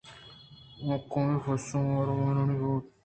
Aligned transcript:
آ 0.89 0.93
کمے 1.11 1.37
پشومان 1.43 1.87
ءُارمانی 1.95 2.55
بوت 2.59 2.85